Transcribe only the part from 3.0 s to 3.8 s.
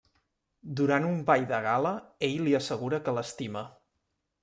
que l'estima.